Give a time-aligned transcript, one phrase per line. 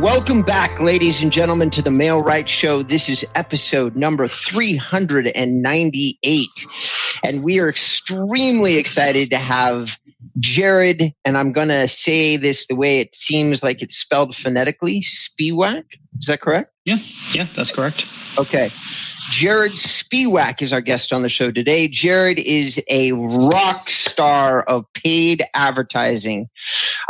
[0.00, 2.82] Welcome back, ladies and gentlemen, to the Mail Right Show.
[2.82, 6.66] This is episode number 398.
[7.24, 9.98] And we are extremely excited to have
[10.40, 15.02] Jarod, and I'm going to say this the way it seems like it's spelled phonetically
[15.02, 15.84] Spiewak.
[16.18, 16.72] Is that correct?
[16.84, 16.98] Yeah,
[17.32, 18.06] yeah, that's correct.
[18.38, 18.68] Okay.
[19.32, 21.88] Jarod Spiewak is our guest on the show today.
[21.88, 26.48] Jarod is a rock star of paid advertising.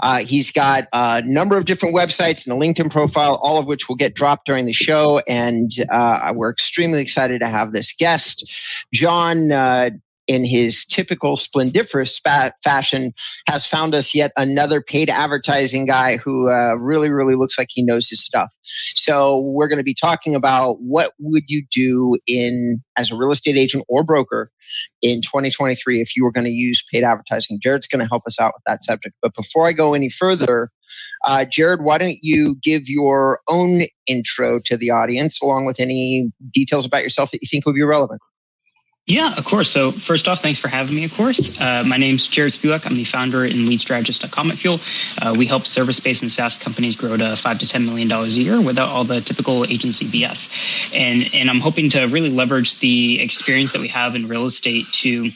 [0.02, 3.88] Uh, he's got a number of different websites and a LinkedIn profile, all of which
[3.88, 5.21] will get dropped during the show.
[5.29, 8.51] And uh, we're extremely excited to have this guest.
[8.95, 9.91] John uh,
[10.27, 12.21] in his typical splendiferous
[12.65, 13.12] fashion,
[13.47, 17.83] has found us yet another paid advertising guy who uh, really, really looks like he
[17.83, 18.51] knows his stuff.
[18.62, 23.30] So we're going to be talking about what would you do in as a real
[23.30, 24.51] estate agent or broker
[25.02, 27.60] in 2023 if you were going to use paid advertising.
[27.65, 29.15] Jarod's going to help us out with that subject.
[29.23, 30.71] But before I go any further,
[31.24, 36.32] uh, Jarod, why don't you give your own intro to the audience along with any
[36.52, 38.21] details about yourself that you think would be relevant?
[39.07, 39.71] Yeah, of course.
[39.71, 41.60] So first off, thanks for having me, of course.
[41.60, 42.87] Uh, my name's Jarod Spiewak.
[42.87, 44.80] I'm the founder and lead strategist at Comet Fuel.
[45.23, 48.60] Uh, we help service-based and SaaS companies grow to five to $10 million a year
[48.60, 50.93] without all the typical agency BS.
[50.93, 54.87] And, and I'm hoping to really leverage the experience that we have in real estate
[54.95, 55.30] to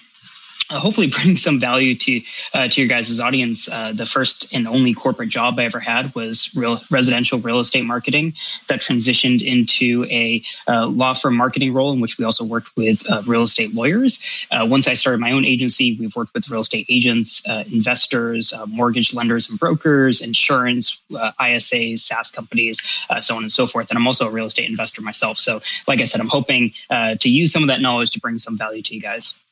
[0.70, 2.20] uh, hopefully bring some value to
[2.54, 3.68] uh, to your guys' audience.
[3.70, 7.84] Uh, the first and only corporate job I ever had was real residential real estate
[7.84, 8.34] marketing
[8.68, 13.08] that transitioned into a uh, law firm marketing role in which we also worked with
[13.10, 14.24] uh, real estate lawyers.
[14.52, 19.48] Once I started my own agency, we've worked with real estate agents, investors, mortgage lenders
[19.50, 22.80] and brokers, insurance, ISAs, SaaS companies,
[23.20, 23.90] so on and so forth.
[23.90, 25.38] And I'm also a real estate investor myself.
[25.38, 28.56] So, like I said, I'm hoping to use some of that knowledge to bring some
[28.56, 29.42] value to you guys.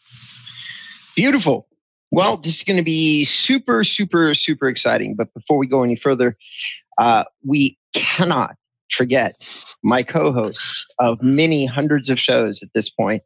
[1.18, 1.66] Beautiful.
[2.12, 5.16] Well, this is going to be super, super, super exciting.
[5.16, 6.36] But before we go any further,
[6.96, 8.54] uh, we cannot
[8.92, 9.34] forget
[9.82, 13.24] my co-host of many hundreds of shows at this point.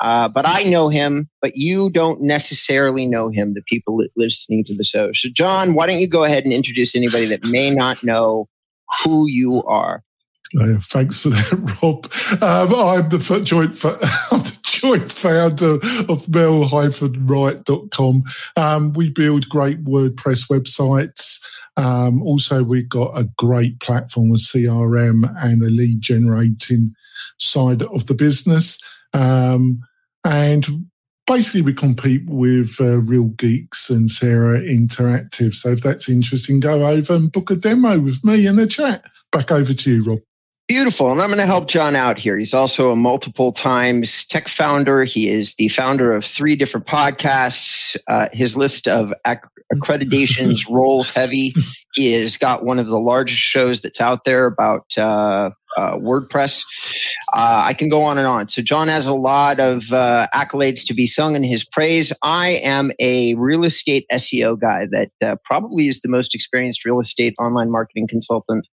[0.00, 4.74] Uh, but I know him, but you don't necessarily know him, the people listening to
[4.76, 5.12] the show.
[5.12, 8.48] So, John, why don't you go ahead and introduce anybody that may not know
[9.02, 10.04] who you are?
[10.56, 12.06] Uh, thanks for that, Rob.
[12.40, 15.78] Um, I'm the joint, I'm the joint founder
[16.10, 18.22] of mail-right.com.
[18.56, 21.42] Um, we build great WordPress websites.
[21.78, 26.92] Um, also, we've got a great platform of CRM and a lead generating
[27.38, 28.78] side of the business.
[29.14, 29.80] Um,
[30.22, 30.66] and
[31.26, 35.54] basically, we compete with uh, Real Geeks and Sierra Interactive.
[35.54, 39.02] So if that's interesting, go over and book a demo with me in the chat.
[39.32, 40.20] Back over to you, Rob.
[40.66, 41.12] Beautiful.
[41.12, 42.38] And I'm going to help John out here.
[42.38, 45.04] He's also a multiple times tech founder.
[45.04, 47.98] He is the founder of three different podcasts.
[48.08, 49.40] Uh, his list of ac-
[49.74, 51.52] accreditations rolls heavy.
[51.92, 56.64] He has got one of the largest shows that's out there about uh, uh, WordPress.
[57.32, 58.48] Uh, I can go on and on.
[58.48, 62.12] So John has a lot of uh, accolades to be sung in his praise.
[62.22, 67.00] I am a real estate SEO guy that uh, probably is the most experienced real
[67.00, 68.66] estate online marketing consultant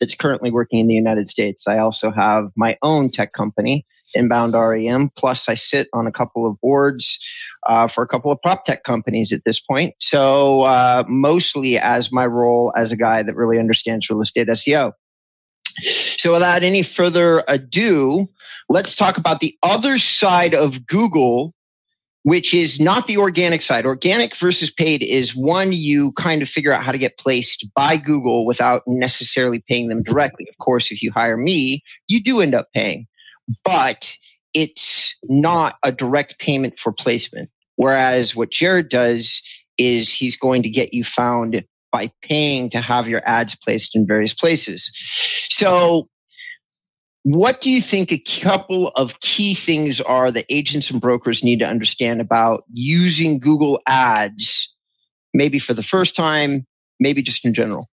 [0.00, 1.66] that's currently working in the United States.
[1.68, 3.86] I also have my own tech company.
[4.14, 5.10] Inbound REM.
[5.16, 7.18] Plus, I sit on a couple of boards
[7.66, 9.94] uh, for a couple of prop tech companies at this point.
[10.00, 14.92] So, uh, mostly as my role as a guy that really understands real estate SEO.
[15.82, 18.28] So, without any further ado,
[18.68, 21.54] let's talk about the other side of Google,
[22.22, 23.86] which is not the organic side.
[23.86, 27.96] Organic versus paid is one you kind of figure out how to get placed by
[27.96, 30.46] Google without necessarily paying them directly.
[30.48, 33.06] Of course, if you hire me, you do end up paying,
[33.64, 34.16] but
[34.54, 37.50] it's not a direct payment for placement.
[37.76, 39.40] Whereas what Jarod does
[39.78, 44.06] is he's going to get you found by paying to have your ads placed in
[44.06, 44.90] various places.
[45.50, 46.08] So,
[47.22, 51.58] what do you think a couple of key things are that agents and brokers need
[51.58, 54.72] to understand about using Google Ads,
[55.34, 56.66] maybe for the first time,
[57.00, 57.88] maybe just in general?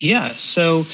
[0.00, 0.30] Yeah.
[0.32, 0.84] So,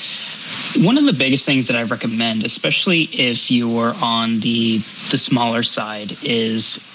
[0.78, 4.78] one of the biggest things that I recommend, especially if you're on the
[5.10, 6.86] the smaller side, is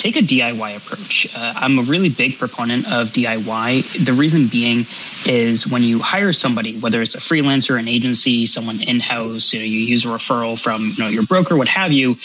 [0.00, 1.28] take a DIY approach.
[1.34, 4.04] Uh, I'm a really big proponent of DIY.
[4.04, 4.86] The reason being
[5.26, 9.60] is when you hire somebody, whether it's a freelancer, an agency, someone in house, you
[9.60, 12.16] know, you use a referral from you know your broker, what have you.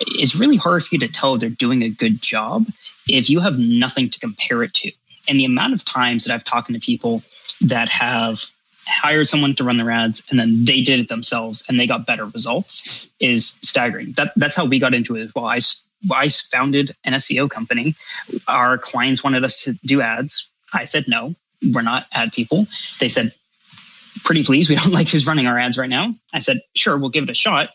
[0.00, 2.66] It's really hard for you to tell if they're doing a good job
[3.08, 4.90] if you have nothing to compare it to.
[5.28, 7.22] And the amount of times that I've talked to people
[7.62, 8.50] that have
[8.86, 12.06] hired someone to run their ads and then they did it themselves and they got
[12.06, 14.12] better results is staggering.
[14.12, 15.46] That, that's how we got into it as well.
[15.46, 15.60] I,
[16.10, 17.94] I founded an SEO company.
[18.46, 20.50] Our clients wanted us to do ads.
[20.72, 21.34] I said, no,
[21.72, 22.66] we're not ad people.
[23.00, 23.32] They said,
[24.24, 24.68] pretty pleased.
[24.68, 26.14] We don't like who's running our ads right now.
[26.32, 27.70] I said, sure, we'll give it a shot.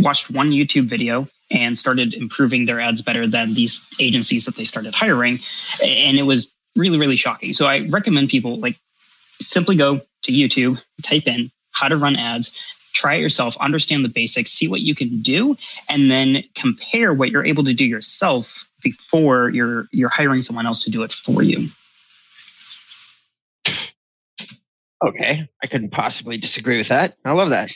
[0.00, 4.64] Watched one YouTube video and started improving their ads better than these agencies that they
[4.64, 5.38] started hiring.
[5.84, 7.52] And it was really, really shocking.
[7.52, 8.76] So I recommend people like
[9.40, 12.56] simply go to YouTube, type in how to run ads,
[12.92, 15.56] try it yourself, understand the basics, see what you can do,
[15.88, 20.80] and then compare what you're able to do yourself before you're you're hiring someone else
[20.80, 21.68] to do it for you.
[25.06, 27.16] Okay, I couldn't possibly disagree with that.
[27.24, 27.70] I love that.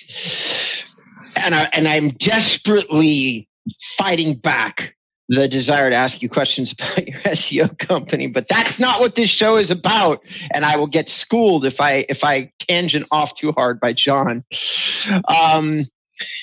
[1.37, 3.49] And I and I'm desperately
[3.97, 4.94] fighting back
[5.29, 9.29] the desire to ask you questions about your SEO company, but that's not what this
[9.29, 10.23] show is about.
[10.53, 14.45] And I will get schooled if I if I tangent off too hard by John.
[15.29, 15.87] Um,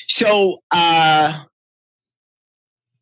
[0.08, 1.44] so uh,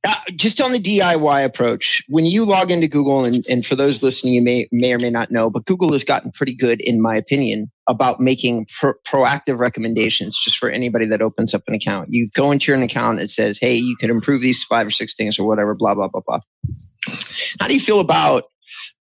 [0.05, 4.03] uh, just on the DIY approach, when you log into Google, and, and for those
[4.03, 7.01] listening, you may may or may not know, but Google has gotten pretty good, in
[7.01, 12.09] my opinion, about making pro- proactive recommendations just for anybody that opens up an account.
[12.11, 15.15] You go into your account, it says, "Hey, you can improve these five or six
[15.15, 16.39] things or whatever." Blah blah blah blah.
[17.59, 18.45] How do you feel about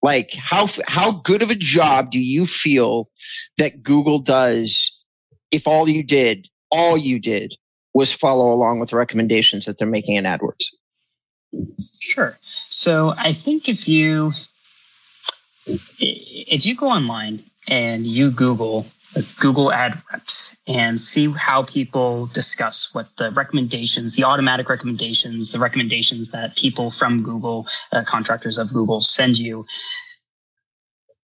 [0.01, 3.09] like how how good of a job do you feel
[3.57, 4.91] that Google does
[5.51, 7.53] if all you did, all you did
[7.93, 10.65] was follow along with the recommendations that they're making in AdWords?
[11.99, 12.37] Sure.
[12.67, 14.33] So I think if you
[15.67, 18.85] if you go online and you Google
[19.39, 25.59] Google Ad Reps and see how people discuss what the recommendations, the automatic recommendations, the
[25.59, 29.65] recommendations that people from Google, uh, contractors of Google send you.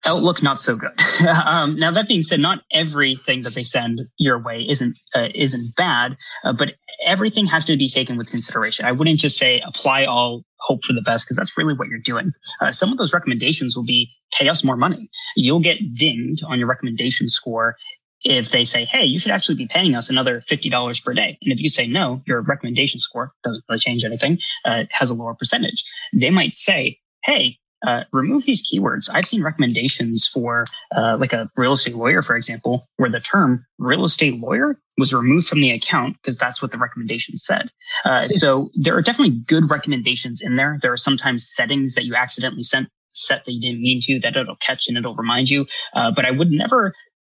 [0.04, 0.92] Outlook not so good.
[1.44, 5.74] um, now that being said, not everything that they send your way isn't uh, isn't
[5.74, 6.74] bad, uh, but
[7.04, 8.84] everything has to be taken with consideration.
[8.84, 11.98] I wouldn't just say apply all, hope for the best, because that's really what you're
[11.98, 12.32] doing.
[12.60, 15.10] Uh, some of those recommendations will be pay us more money.
[15.36, 17.76] You'll get dinged on your recommendation score
[18.22, 21.38] if they say, hey, you should actually be paying us another $50 per day.
[21.42, 25.14] And if you say no, your recommendation score doesn't really change anything, uh, has a
[25.14, 25.84] lower percentage.
[26.12, 29.08] They might say, hey, uh, remove these keywords.
[29.12, 33.66] I've seen recommendations for uh, like a real estate lawyer, for example, where the term
[33.78, 37.70] real estate lawyer was removed from the account because that's what the recommendation said.
[38.04, 40.78] Uh, so there are definitely good recommendations in there.
[40.80, 44.36] There are sometimes settings that you accidentally sent set that you didn't mean to that
[44.36, 45.66] it'll catch and it'll remind you.
[45.94, 46.94] Uh, but I would never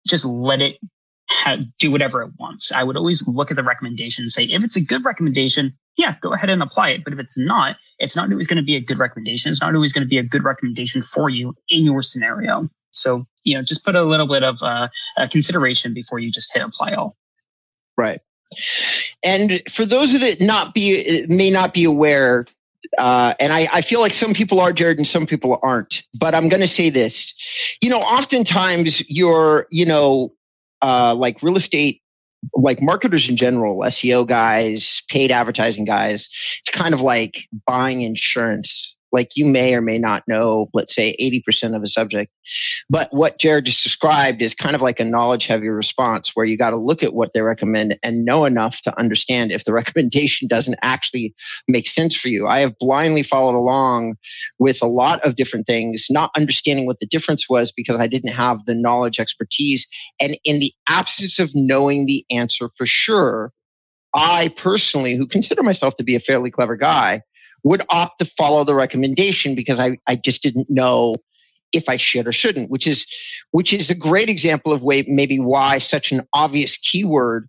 [0.08, 0.78] just let it
[1.78, 2.72] do whatever it wants.
[2.72, 6.16] I would always look at the recommendation and say, if it's a good recommendation, yeah,
[6.22, 7.04] go ahead and apply it.
[7.04, 9.52] But if it's not, it's not always going to be a good recommendation.
[9.52, 12.68] It's not always going to be a good recommendation for you in your scenario.
[12.92, 16.54] So, you know, just put a little bit of uh, uh, consideration before you just
[16.54, 17.16] hit apply all.
[17.98, 18.22] Right.
[19.24, 22.48] And for those that not be may not be aware,
[22.98, 26.04] uh, and I, I, feel like some people are Jarod and some people aren't.
[26.18, 27.34] But I'm going to say this:
[27.82, 30.34] you know, oftentimes you're, you know,
[30.82, 32.02] uh, like real estate
[32.54, 36.30] like marketers in general, SEO guys, paid advertising guys,
[36.62, 41.16] it's kind of like buying insurance like you may or may not know, let's say
[41.20, 42.32] 80% of a subject.
[42.90, 46.58] But what Jarod just described is kind of like a knowledge heavy response where you
[46.58, 50.48] got to look at what they recommend and know enough to understand if the recommendation
[50.48, 51.34] doesn't actually
[51.68, 52.48] make sense for you.
[52.48, 54.16] I have blindly followed along
[54.60, 58.34] with a lot of different things, not understanding what the difference was because I didn't
[58.34, 59.88] have the knowledge expertise.
[60.20, 63.52] And in the absence of knowing the answer for sure,
[64.14, 67.22] I personally, who consider myself to be a fairly clever guy,
[67.64, 71.16] would opt to follow the recommendation because I, I just didn't know
[71.72, 73.06] if I should or shouldn't, which is
[73.52, 77.48] which is a great example of way maybe why such an obvious keyword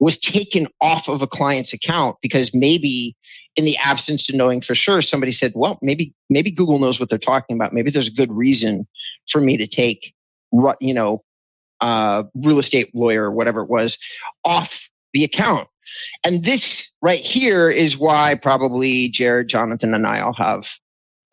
[0.00, 3.14] was taken off of a client's account because maybe
[3.56, 7.10] in the absence of knowing for sure, somebody said, well, maybe maybe Google knows what
[7.10, 7.72] they're talking about.
[7.72, 8.86] Maybe there's a good reason
[9.28, 10.14] for me to take
[10.80, 11.22] you know
[11.80, 13.98] uh, real estate lawyer or whatever it was
[14.44, 15.68] off the account.
[16.24, 20.68] And this right here is why probably Jarod, Jonathan, and I all have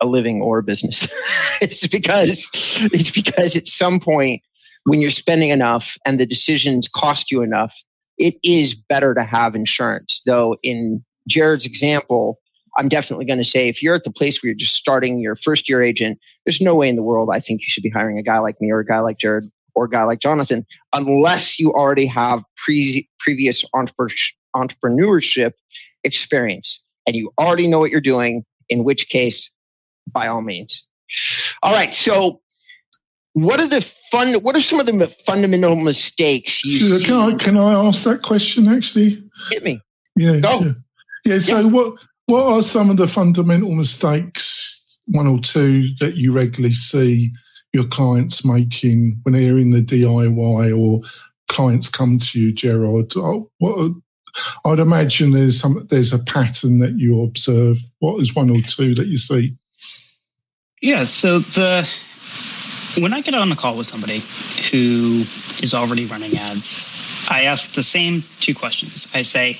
[0.00, 1.08] a living or a business.
[1.60, 2.48] it's because
[2.92, 4.42] it's because at some point
[4.84, 7.74] when you're spending enough and the decisions cost you enough,
[8.18, 10.22] it is better to have insurance.
[10.24, 12.38] Though in Jarod's example,
[12.78, 15.36] I'm definitely going to say if you're at the place where you're just starting your
[15.36, 18.18] first year agent, there's no way in the world I think you should be hiring
[18.18, 21.58] a guy like me or a guy like Jarod or a guy like Jonathan unless
[21.58, 23.64] you already have pre- previous
[24.56, 25.52] entrepreneurship
[26.04, 29.52] experience and you already know what you're doing, in which case,
[30.10, 30.86] by all means.
[31.62, 31.94] All right.
[31.94, 32.40] So,
[33.34, 34.34] what are the fun?
[34.42, 37.04] What are some of the fundamental mistakes you sure, see?
[37.06, 38.66] Can I, can I ask that question?
[38.66, 39.80] Actually, hit me.
[40.16, 40.38] Yeah.
[40.38, 40.62] Go.
[40.62, 40.76] Sure.
[41.24, 41.38] Yeah.
[41.38, 41.66] So, yeah.
[41.66, 41.94] what
[42.26, 47.30] what are some of the fundamental mistakes, one or two, that you regularly see
[47.72, 51.02] your clients making when they're in the DIY or
[51.48, 53.12] clients come to you, Gerard?
[53.58, 53.92] What,
[54.64, 57.78] I'd imagine there's some there's a pattern that you observe.
[57.98, 59.56] What is one or two that you see?
[60.82, 61.88] Yeah, so the
[62.98, 64.22] when I get on a call with somebody
[64.70, 65.24] who
[65.62, 69.08] is already running ads, I ask the same two questions.
[69.14, 69.58] I say,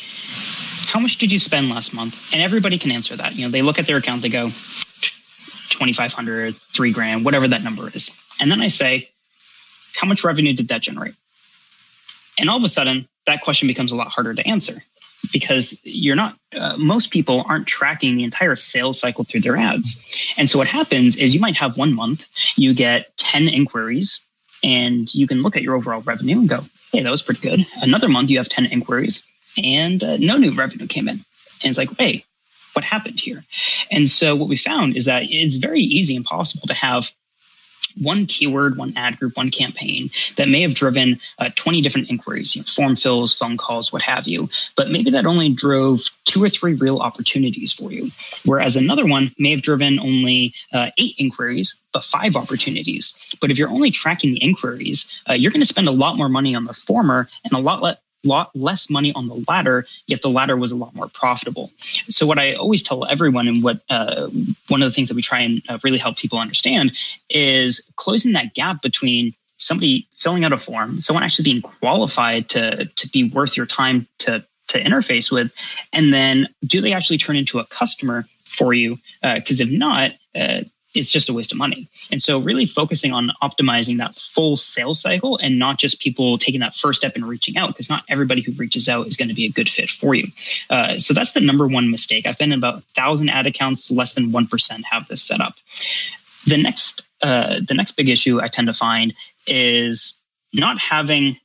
[0.87, 2.33] how much did you spend last month?
[2.33, 3.35] And everybody can answer that.
[3.35, 7.89] You know, they look at their account, they go, 2,500, three grand, whatever that number
[7.89, 8.17] is.
[8.41, 9.11] And then I say,
[9.95, 11.15] how much revenue did that generate?
[12.39, 14.75] And all of a sudden, that question becomes a lot harder to answer
[15.33, 20.05] because you're not, uh, most people aren't tracking the entire sales cycle through their ads.
[20.37, 22.27] And so what happens is you might have one month,
[22.57, 24.27] you get 10 inquiries,
[24.63, 26.61] and you can look at your overall revenue and go,
[26.93, 27.67] hey, that was pretty good.
[27.83, 29.27] Another month, you have 10 inquiries,
[29.63, 31.17] and uh, no new revenue came in.
[31.63, 32.25] And it's like, hey,
[32.75, 33.45] what happened here?
[33.91, 37.11] And so what we found is that it's very easy and possible to have
[38.01, 42.55] one keyword, one ad group, one campaign that may have driven uh, 20 different inquiries,
[42.55, 44.49] you know, form fills, phone calls, what have you.
[44.77, 48.11] But maybe that only drove two or three real opportunities for you.
[48.45, 53.35] Whereas another one may have driven only uh, eight inquiries, but five opportunities.
[53.41, 56.29] But if you're only tracking the inquiries, uh, you're going to spend a lot more
[56.29, 60.23] money on the former and a lot le- lot less money on the latter, yet
[60.23, 61.71] the latter was a lot more profitable.
[62.09, 64.29] So what I always tell everyone, and what uh,
[64.69, 66.93] one of the things that we try and uh, really help people understand
[67.31, 72.87] is closing that gap between somebody filling out a form, someone actually being qualified to
[72.87, 75.53] to be worth your time to to interface with,
[75.93, 78.99] and then do they actually turn into a customer for you?
[79.23, 80.63] Because uh, if not, uh,
[80.97, 81.89] it's just a waste of money.
[82.11, 86.61] And so, really focusing on optimizing that full sales cycle and not just people taking
[86.61, 89.35] that first step and reaching out, because not everybody who reaches out is going to
[89.35, 90.29] be a good fit for you.
[90.71, 92.27] Uh, so, that's the number one mistake.
[92.27, 95.55] I've been in about 1,000 ad accounts, less than 1% have this set up.
[96.47, 99.15] The next, uh, the next big issue I tend to find
[99.47, 100.23] is
[100.55, 101.37] not having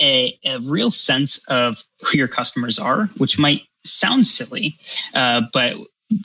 [0.00, 4.76] a, a real sense of who your customers are, which might sound silly,
[5.14, 5.76] uh, but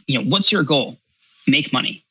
[0.08, 0.98] you know, what's your goal?
[1.48, 2.04] Make money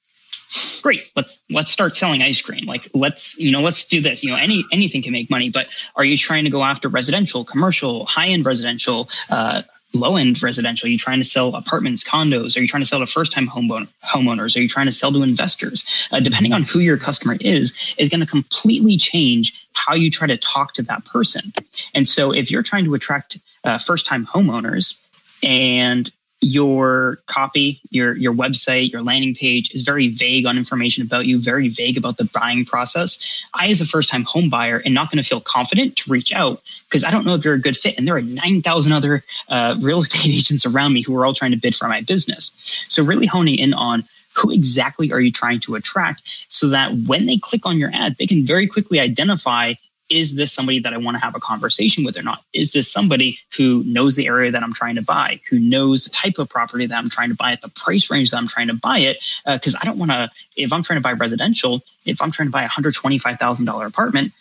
[0.80, 4.30] great let's let's start selling ice cream like let's you know let's do this you
[4.30, 8.06] know any anything can make money but are you trying to go after residential commercial
[8.06, 9.62] high end residential uh,
[9.94, 10.86] low end residential?
[10.86, 12.56] Are you trying to sell apartments, condos?
[12.56, 13.68] Are you trying to sell to first time home
[14.04, 14.56] homeowners?
[14.56, 15.84] Are you trying to sell to investors?
[16.12, 20.26] Uh, depending on who your customer is, is going to completely change how you try
[20.26, 21.52] to talk to that person.
[21.94, 25.00] And so if you're trying to attract uh, first time homeowners
[25.42, 31.26] and your copy, your your website, your landing page is very vague on information about
[31.26, 33.44] you, very vague about the buying process.
[33.54, 36.32] I, as a first time home buyer, am not going to feel confident to reach
[36.32, 37.98] out because I don't know if you're a good fit.
[37.98, 41.34] And there are nine thousand other uh, real estate agents around me who are all
[41.34, 42.56] trying to bid for my business.
[42.88, 44.04] So really honing in on
[44.34, 48.16] who exactly are you trying to attract so that when they click on your ad,
[48.18, 49.74] they can very quickly identify
[50.10, 52.42] is this somebody that I want to have a conversation with or not?
[52.52, 56.10] Is this somebody who knows the area that I'm trying to buy, who knows the
[56.10, 58.68] type of property that I'm trying to buy at the price range that I'm trying
[58.68, 59.18] to buy it?
[59.46, 62.48] Because uh, I don't want to, if I'm trying to buy residential, if I'm trying
[62.48, 64.32] to buy a $125,000 apartment,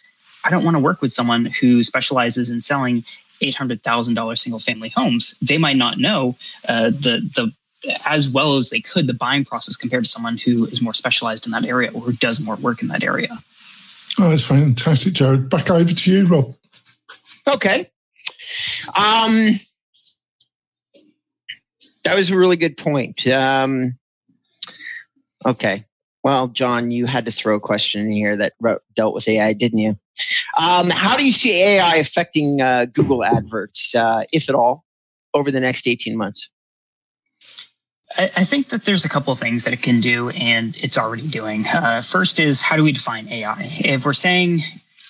[0.46, 3.04] I don't want to work with someone who specializes in selling
[3.42, 5.38] $800,000 single family homes.
[5.40, 6.38] They might not know
[6.70, 7.52] uh, the, the,
[8.08, 11.46] as well as they could the buying process compared to someone who is more specialized
[11.46, 13.38] in that area or who does more work in that area.
[14.20, 15.50] Oh, that's fantastic, Jarod.
[15.50, 16.54] Back over to you, Rob.
[17.48, 17.90] Okay.
[18.96, 19.60] Um,
[22.04, 23.28] that was a really good point.
[23.28, 23.98] Um,
[25.46, 25.86] okay.
[26.24, 29.54] Well, John, you had to throw a question in here that wrote, dealt with AI,
[29.54, 29.98] didn't you?
[30.58, 34.84] Um, how do you see AI affecting uh, Google adverts, uh, if at all,
[35.34, 36.50] over the next 18 months?
[38.18, 41.28] I, think that there's a couple of things that it can do, and it's already
[41.28, 41.68] doing.
[41.68, 43.56] Uh, first is how do we define AI?
[43.60, 44.64] If we're saying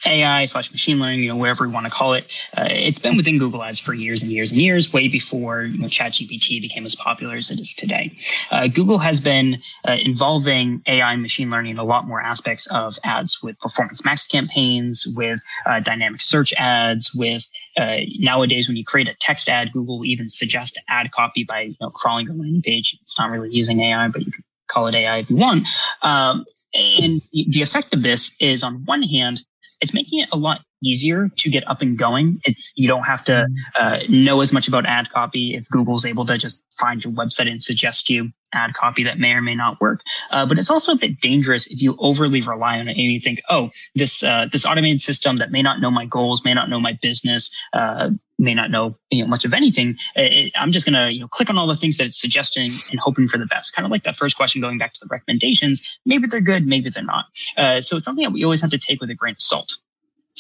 [0.08, 2.26] AI slash machine learning, you know, whatever we want to call it.
[2.58, 5.78] Uh, it's been within Google Ads for years and years and years, way before you
[5.78, 8.18] know, ChatGPT became as popular as it is today.
[8.52, 12.68] Uh, Google has been uh, involving AI and machine learning in a lot more aspects
[12.68, 17.48] of ads with performance max campaigns, with uh, dynamic search ads, with
[17.78, 21.62] uh, nowadays when you create a text ad, Google will even suggest ad copy by
[21.62, 22.98] you know, crawling your landing page.
[23.02, 25.68] It's not really using AI, but you can call it AI if you want.
[26.02, 29.42] Um, and the effect of this is on one hand,
[29.82, 32.40] it's making it a lot easier to get up and going.
[32.46, 33.84] It's you don't have to mm-hmm.
[33.84, 37.50] uh, know as much about ad copy if Google's able to just find your website
[37.50, 40.02] and suggest you ad copy that may or may not work.
[40.32, 43.20] Uh, but it's also a bit dangerous if you overly rely on it and you
[43.20, 46.70] think, oh, this uh, this automated system that may not know my goals, may not
[46.70, 49.98] know my business, uh, may not know you know much of anything.
[50.15, 53.00] It, I'm just gonna you know click on all the things that it's suggesting and
[53.00, 53.74] hoping for the best.
[53.74, 55.86] Kind of like that first question going back to the recommendations.
[56.06, 57.25] Maybe they're good, maybe they're not.
[57.58, 59.74] Uh, so it's something that we always have to take with a grain of salt.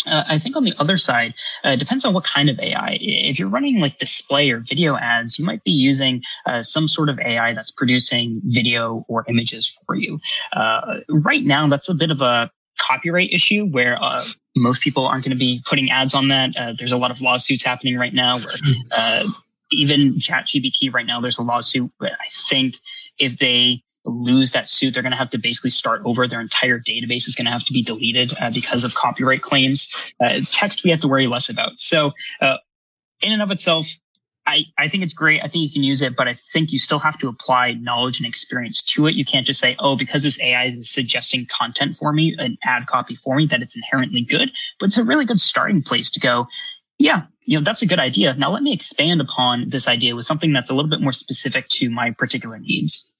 [0.05, 2.99] Uh, I think on the other side, uh, depends on what kind of AI.
[3.01, 7.09] If you're running like display or video ads, you might be using uh, some sort
[7.09, 10.19] of AI that's producing video or images for you.
[10.53, 14.23] Right now, that's a bit of a copyright issue where uh,
[14.55, 16.55] most people aren't going to be putting ads on that.
[16.57, 19.23] Uh, there's a lot of lawsuits happening right now where
[19.71, 21.91] even ChatGPT right now, there's a lawsuit.
[21.99, 22.75] But I think
[23.19, 26.27] if they lose that suit, they're going to have to basically start over.
[26.27, 30.13] Their entire database is going to have to be deleted uh, because of copyright claims.
[30.19, 31.79] Uh, text we have to worry less about.
[31.79, 32.57] So, uh,
[33.21, 33.87] in and of itself,
[34.47, 35.43] I, I think it's great.
[35.43, 38.19] I think you can use it, but I think you still have to apply knowledge
[38.19, 39.15] and experience to it.
[39.15, 42.87] You can't just say, oh, because this AI is suggesting content for me, an ad
[42.87, 44.51] copy for me, that it's inherently good.
[44.79, 46.47] But it's a really good starting place to go,
[46.97, 48.35] yeah, you know, that's a good idea.
[48.35, 51.67] Now let me expand upon this idea with something that's a little bit more specific
[51.69, 53.11] to my particular needs.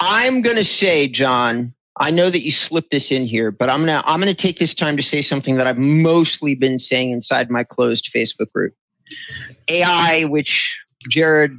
[0.00, 3.84] I'm going to say, John, I know that you slipped this in here, but I'm
[3.84, 6.78] going to I'm going to take this time to say something that I've mostly been
[6.78, 8.74] saying inside my closed Facebook group.
[9.68, 10.78] AI, which
[11.10, 11.58] Jarod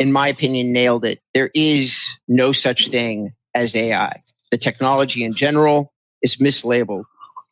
[0.00, 1.20] in my opinion nailed it.
[1.34, 4.22] There is no such thing as AI.
[4.50, 7.04] The technology in general is mislabeled.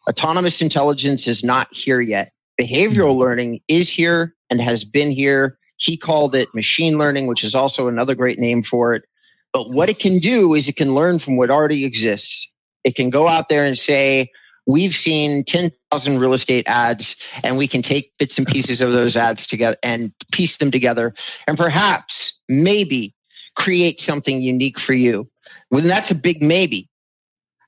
[0.09, 2.33] Autonomous intelligence is not here yet.
[2.61, 5.59] Behavioral learning is here and has been here.
[5.77, 9.05] He called it machine learning, which is also another great name for it.
[9.53, 12.51] But what it can do is it can learn from what already exists.
[12.85, 14.31] It can go out there and say,
[14.66, 19.16] we've seen 10,000 real estate ads and we can take bits and pieces of those
[19.16, 21.14] ads together and piece them together
[21.47, 23.14] and perhaps maybe
[23.57, 25.28] create something unique for you.
[25.71, 26.88] Well, that's a big maybe.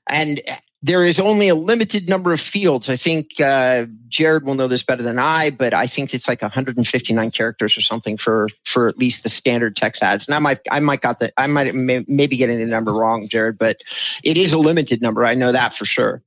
[0.09, 0.41] And
[0.85, 2.89] there is only a limited number of fields.
[2.89, 6.43] I think uh, Jarod will know this better than I, but I think it's like
[6.43, 10.27] 159 characters or something for for at least the standard text ads.
[10.27, 13.27] And I might I might got the I might may, maybe getting the number wrong,
[13.27, 13.81] Jarod, but
[14.23, 15.25] it is a limited number.
[15.25, 16.21] I know that for sure.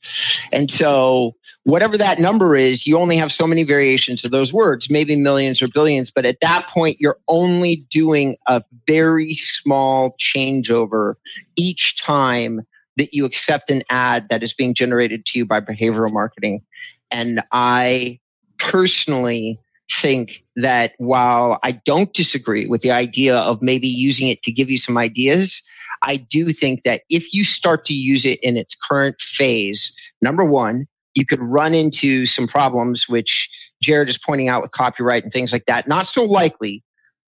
[0.52, 4.90] And so whatever that number is, you only have so many variations of those words,
[4.90, 6.10] maybe millions or billions.
[6.10, 11.14] But at that point, you're only doing a very small changeover
[11.54, 12.66] each time
[12.98, 16.62] that you accept an ad that is being generated to you by behavioral marketing.
[17.10, 18.20] And I
[18.58, 19.58] personally
[19.90, 24.68] think that while I don't disagree with the idea of maybe using it to give
[24.68, 25.62] you some ideas,
[26.02, 30.44] I do think that if you start to use it in its current phase, number
[30.44, 33.48] one, you could run into some problems, which
[33.84, 35.88] Jarod is pointing out with copyright and things like that.
[35.88, 36.84] Not so likely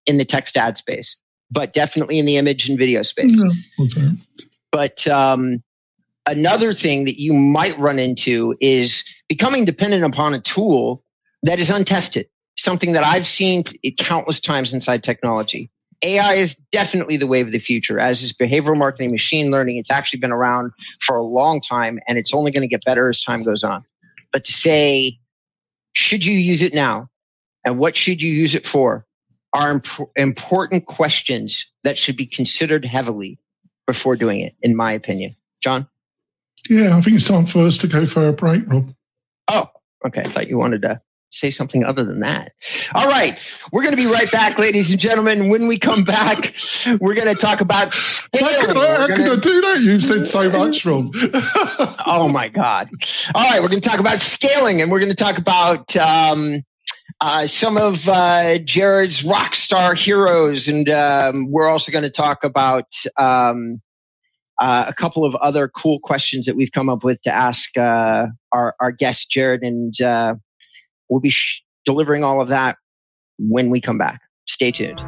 [0.06, 1.16] in the text ad space,
[1.50, 3.40] but definitely in the image and video space.
[3.40, 4.10] Yeah,
[4.72, 5.62] but um,
[6.26, 11.02] another thing that you might run into is becoming dependent upon a tool
[11.42, 13.64] that is untested, something that I've seen
[13.98, 15.70] countless times inside technology.
[16.02, 19.76] AI is definitely the wave of the future, as is behavioral marketing, machine learning.
[19.76, 23.08] It's actually been around for a long time and it's only going to get better
[23.08, 23.84] as time goes on.
[24.32, 25.18] But to say,
[25.92, 27.10] should you use it now?
[27.64, 29.04] And what should you use it for?
[29.52, 33.38] Are imp- important questions that should be considered heavily
[33.90, 35.34] before doing it, in my opinion.
[35.60, 35.88] John?
[36.68, 38.94] Yeah, I think it's time for us to go for a break, Rob.
[39.48, 39.68] Oh,
[40.06, 40.22] okay.
[40.22, 41.00] I thought you wanted to
[41.30, 42.52] say something other than that.
[42.94, 43.36] All right.
[43.72, 45.48] We're going to be right back, ladies and gentlemen.
[45.48, 46.54] When we come back,
[47.00, 48.54] we're going to talk about scaling.
[48.54, 49.80] How could I, how could I do that?
[49.80, 51.12] You've said so much, Rob.
[52.06, 52.90] oh, my God.
[53.34, 53.60] All right.
[53.60, 56.62] We're going to talk about scaling and we're going to talk about um,
[57.20, 60.68] uh, some of uh, Jarod's rock star heroes.
[60.68, 63.80] And um, we're also going to talk about um,
[64.60, 68.28] uh, a couple of other cool questions that we've come up with to ask uh,
[68.52, 69.60] our, our guest, Jarod.
[69.62, 70.36] And uh,
[71.08, 72.76] we'll be sh- delivering all of that
[73.38, 74.20] when we come back.
[74.46, 74.98] Stay tuned.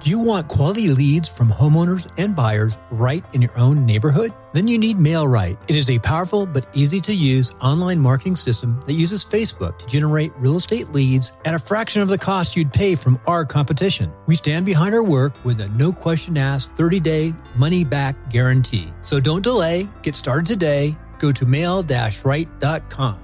[0.00, 4.32] Do you want quality leads from homeowners and buyers right in your own neighborhood?
[4.52, 5.58] Then you need MailRight.
[5.68, 9.86] It is a powerful but easy to use online marketing system that uses Facebook to
[9.86, 14.12] generate real estate leads at a fraction of the cost you'd pay from our competition.
[14.26, 18.92] We stand behind our work with a no question asked 30 day money back guarantee.
[19.02, 19.88] So don't delay.
[20.02, 20.96] Get started today.
[21.20, 23.20] Go to mail-right.com.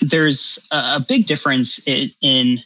[0.00, 2.62] there's a big difference in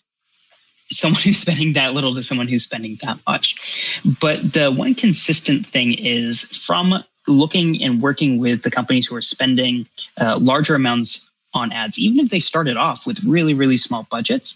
[0.90, 4.00] someone who's spending that little to someone who's spending that much.
[4.20, 9.22] But the one consistent thing is from looking and working with the companies who are
[9.22, 9.86] spending
[10.20, 14.54] uh, larger amounts on ads, even if they started off with really, really small budgets,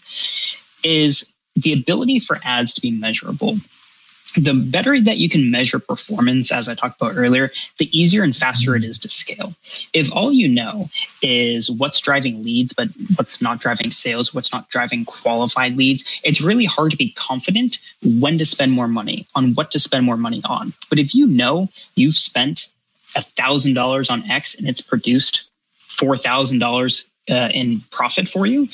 [0.83, 3.57] is the ability for ads to be measurable
[4.35, 8.35] the better that you can measure performance, as I talked about earlier, the easier and
[8.35, 9.53] faster it is to scale.
[9.93, 10.89] If all you know
[11.21, 16.41] is what's driving leads, but what's not driving sales, what's not driving qualified leads, it's
[16.41, 20.17] really hard to be confident when to spend more money, on what to spend more
[20.17, 20.73] money on.
[20.89, 22.67] But if you know you've spent
[23.15, 25.49] $1,000 on X and it's produced
[25.89, 28.67] $4,000 uh, in profit for you,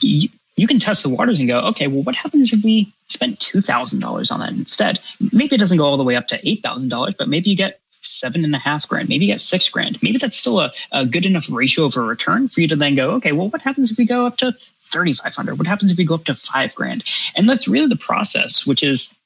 [0.00, 3.38] you you can test the waters and go, okay, well, what happens if we spend
[3.38, 5.00] $2,000 on that instead?
[5.32, 8.44] Maybe it doesn't go all the way up to $8,000, but maybe you get seven
[8.44, 10.02] and a half grand, maybe you get six grand.
[10.02, 12.94] Maybe that's still a, a good enough ratio of a return for you to then
[12.94, 14.52] go, okay, well, what happens if we go up to
[14.92, 15.58] 3,500?
[15.58, 17.04] What happens if we go up to five grand?
[17.36, 19.18] And that's really the process, which is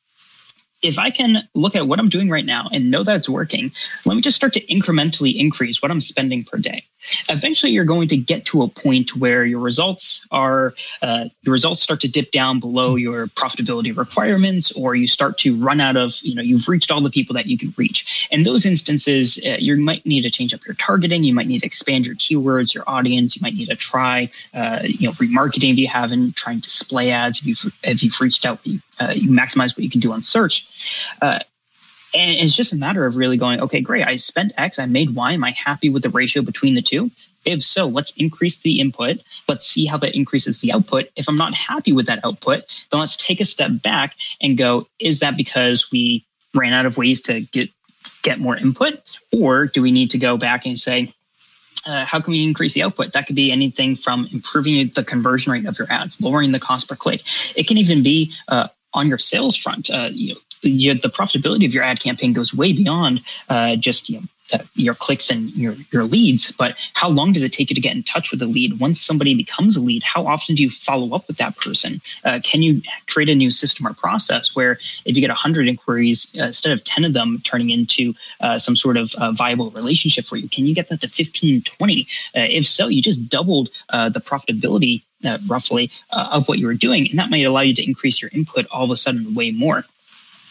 [0.83, 3.73] if I can look at what I'm doing right now and know that it's working,
[4.05, 6.85] let me just start to incrementally increase what I'm spending per day.
[7.28, 11.82] Eventually, you're going to get to a point where your results are uh, your results
[11.82, 16.18] start to dip down below your profitability requirements, or you start to run out of
[16.22, 18.28] you know you've reached all the people that you can reach.
[18.30, 21.24] In those instances, uh, you might need to change up your targeting.
[21.24, 23.36] You might need to expand your keywords, your audience.
[23.36, 27.40] You might need to try uh, you know remarketing if you haven't, trying display ads
[27.40, 30.22] if you've if you've reached out, you, uh, you maximize what you can do on
[30.22, 30.66] search.
[32.14, 34.07] And it's just a matter of really going, okay, great.
[34.07, 35.33] I spent X, I made Y.
[35.33, 37.11] Am I happy with the ratio between the two?
[37.44, 39.18] If so, let's increase the input.
[39.48, 41.11] Let's see how that increases the output.
[41.16, 44.87] If I'm not happy with that output, then let's take a step back and go,
[44.98, 46.24] is that because we
[46.55, 47.70] ran out of ways to get
[48.22, 49.00] get more input?
[49.33, 51.12] Or do we need to go back and say,
[51.87, 53.12] uh, how can we increase the output?
[53.12, 56.88] That could be anything from improving the conversion rate of your ads, lowering the cost
[56.88, 57.22] per click.
[57.57, 59.90] It can even be uh, on your sales front.
[59.90, 64.09] Uh, you know, you, the profitability of your ad campaign goes way beyond uh, just
[64.09, 64.27] you know,
[64.74, 67.96] your clicks and your your leads but how long does it take you to get
[67.96, 68.79] in touch with a lead?
[68.79, 72.00] Once somebody becomes a lead how often do you follow up with that person?
[72.24, 76.31] Uh, can you create a new system or process where if you get 100 inquiries
[76.38, 80.27] uh, instead of 10 of them turning into uh, some sort of uh, viable relationship
[80.27, 83.70] for you can you get that to 15 20 uh, if so you just doubled
[83.90, 85.03] uh, the profitability
[85.46, 88.66] roughly of what you were doing and that might allow you to increase your input
[88.70, 89.87] all of a sudden way more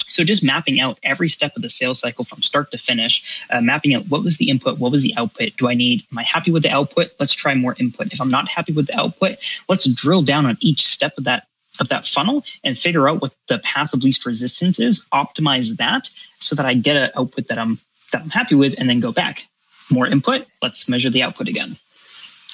[0.08, 3.62] so just mapping out every step of the sales cycle from start to finish, uh,
[3.62, 5.56] mapping out what was the input, what was the output.
[5.58, 6.04] Do I need?
[6.12, 7.10] Am I happy with the output?
[7.20, 8.14] Let's try more input.
[8.14, 9.38] If I'm not happy with the output,
[9.70, 11.48] let's drill down on each step of that
[11.80, 15.08] of that funnel and figure out what the path of least resistance is.
[15.12, 17.80] Optimize that so that I get an output that I'm
[18.12, 19.48] that I'm happy with, and then go back.
[19.90, 20.46] More input.
[20.62, 21.76] Let's measure the output again.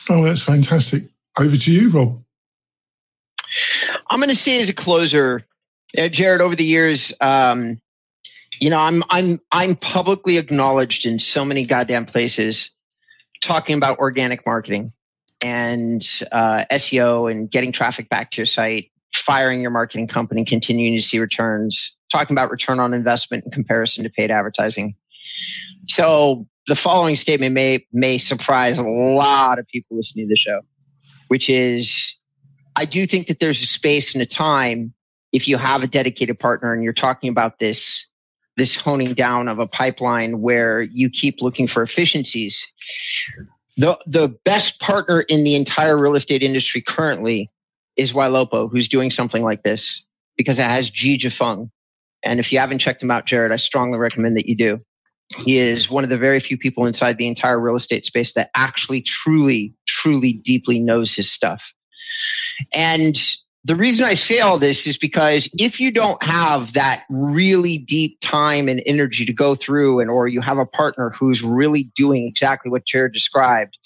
[0.09, 1.03] Oh, that's fantastic.
[1.37, 2.23] Over to you, Rob.
[4.09, 5.45] I'm going to say as a closer, yeah,
[5.95, 7.81] Jarod, over the years, um,
[8.59, 12.71] you know, I'm I'm I'm publicly acknowledged in so many goddamn places
[13.41, 14.91] talking about organic marketing
[15.41, 20.99] and uh, SEO and getting traffic back to your site, firing your marketing company, continuing
[20.99, 24.95] to see returns, talking about return on investment in comparison to paid advertising.
[25.87, 30.61] So the following statement may may surprise a lot of people listening to the show,
[31.29, 32.15] which is
[32.75, 34.93] I do think that there's a space and a time
[35.31, 38.07] if you have a dedicated partner and you're talking about this
[38.59, 42.67] this honing down of a pipeline where you keep looking for efficiencies.
[43.77, 47.49] The, the best partner in the entire real estate industry currently
[47.95, 50.03] is Ylopo, who's doing something like this
[50.35, 51.71] because it has Ji Jifeng.
[52.21, 54.81] And if you haven't checked him out, Jarod, I strongly recommend that you do.
[55.37, 58.49] He is one of the very few people inside the entire real estate space that
[58.55, 61.73] actually truly, truly deeply knows his stuff.
[62.73, 63.15] And
[63.65, 68.17] the reason I say all this is because if you don't have that really deep
[68.21, 72.25] time and energy to go through and or you have a partner who's really doing
[72.25, 73.77] exactly what Jarod described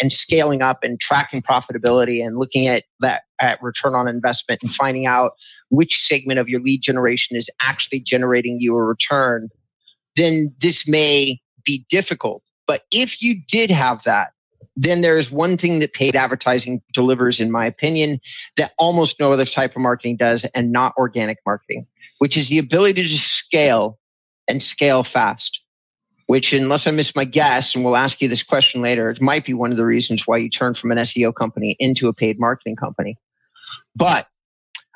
[0.00, 4.74] and scaling up and tracking profitability and looking at that at return on investment and
[4.74, 5.32] finding out
[5.68, 9.48] which segment of your lead generation is actually generating you a return,
[10.16, 12.42] then this may be difficult.
[12.66, 14.33] But if you did have that,
[14.76, 18.20] then there is one thing that paid advertising delivers, in my opinion,
[18.56, 21.86] that almost no other type of marketing does, and not organic marketing,
[22.18, 23.98] which is the ability to scale
[24.48, 25.60] and scale fast.
[26.26, 29.44] Which, unless I miss my guess, and we'll ask you this question later, it might
[29.44, 32.40] be one of the reasons why you turned from an SEO company into a paid
[32.40, 33.18] marketing company.
[33.94, 34.26] But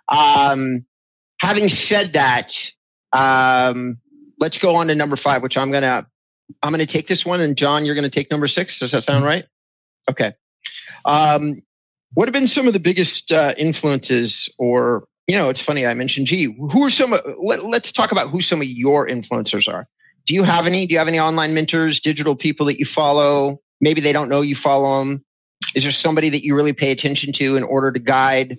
[0.08, 0.86] um,
[1.38, 2.72] having said that,
[3.12, 3.98] um,
[4.40, 6.06] let's go on to number five, which I'm gonna
[6.62, 8.78] I'm gonna take this one, and John, you're gonna take number six.
[8.78, 9.44] Does that sound right?
[10.08, 10.32] Okay.
[11.04, 11.62] Um,
[12.14, 15.92] what have been some of the biggest uh, influences or you know it's funny i
[15.92, 19.86] mentioned Ji who are some let, let's talk about who some of your influencers are.
[20.26, 20.86] Do you have any?
[20.86, 23.60] Do you have any online mentors digital people that you follow?
[23.80, 25.24] Maybe they don't know you follow them
[25.74, 28.58] is there somebody that you really pay attention to in order to guide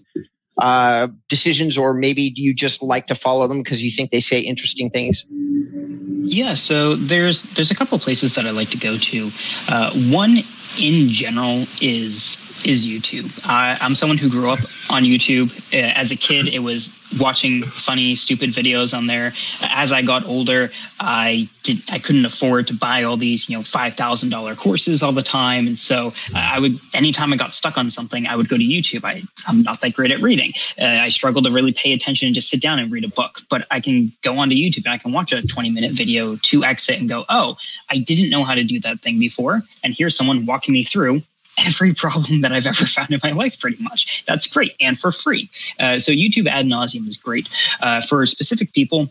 [0.62, 4.20] uh, decisions or maybe do you just like to follow them because you think they
[4.20, 5.26] say interesting things?
[5.30, 9.32] Yeah so there's there's a couple places that i like to go to.
[9.68, 10.40] Uh, one
[10.78, 13.30] in general is is YouTube.
[13.46, 15.52] I, I'm someone who grew up on YouTube.
[15.74, 19.34] Uh, as a kid, it was watching funny, stupid videos on there.
[19.64, 23.64] As I got older, I did I couldn't afford to buy all these you know
[23.64, 27.78] five thousand dollar courses all the time, and so I would anytime I got stuck
[27.78, 29.04] on something, I would go to YouTube.
[29.04, 30.52] I I'm not that great at reading.
[30.80, 33.42] Uh, I struggle to really pay attention and just sit down and read a book,
[33.50, 36.64] but I can go onto YouTube and I can watch a 20 minute video to
[36.64, 37.56] exit and go, oh,
[37.90, 41.22] I didn't know how to do that thing before, and here's someone walking me through
[41.66, 44.26] every problem that I've ever found in my life, pretty much.
[44.26, 45.50] That's great and for free.
[45.80, 47.50] Uh, so YouTube ad nauseum is great
[47.82, 49.10] uh, for specific people.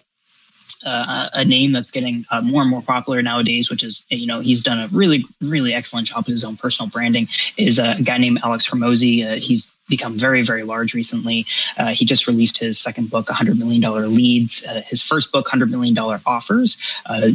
[0.87, 4.39] Uh, a name that's getting uh, more and more popular nowadays, which is, you know,
[4.39, 8.17] he's done a really, really excellent job with his own personal branding, is a guy
[8.17, 9.27] named Alex Hormozi.
[9.27, 11.47] Uh, he's become very, very large recently.
[11.77, 13.81] Uh, he just released his second book, $100 million
[14.15, 14.67] Leads.
[14.67, 15.97] Uh, his first book, $100 million
[16.27, 17.31] Offers, uh,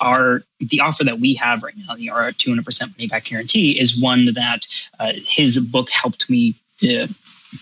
[0.00, 4.00] are the offer that we have right now, the our 200% money back guarantee, is
[4.00, 4.66] one that
[4.98, 7.06] uh, his book helped me uh,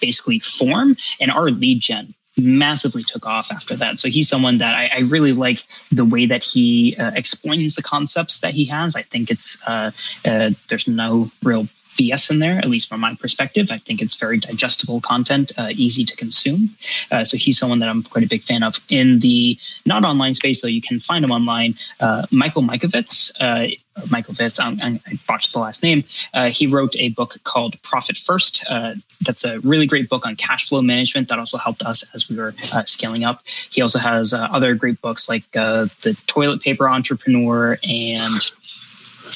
[0.01, 3.99] basically form, and our lead gen massively took off after that.
[3.99, 7.83] So he's someone that I, I really like the way that he uh, explains the
[7.83, 8.95] concepts that he has.
[8.97, 9.91] I think it's uh,
[10.25, 11.67] uh, there's no real
[11.99, 13.69] BS in there, at least from my perspective.
[13.71, 16.71] I think it's very digestible content, uh, easy to consume.
[17.11, 18.79] Uh, so he's someone that I'm quite a big fan of.
[18.89, 21.75] In the not online space, though, you can find him online.
[22.01, 23.69] Uh, Michael Mickoviz, uh,
[24.11, 26.05] Michael Vitz, I botched the last name.
[26.33, 28.65] Uh, he wrote a book called Profit First.
[28.69, 32.29] Uh, that's a really great book on cash flow management that also helped us as
[32.29, 33.43] we were uh, scaling up.
[33.71, 38.51] He also has uh, other great books like uh, The Toilet Paper Entrepreneur and